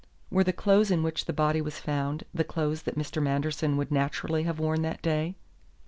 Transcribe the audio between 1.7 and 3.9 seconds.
found the clothes that Mr. Manderson